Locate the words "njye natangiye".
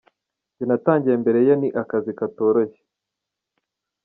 0.53-1.15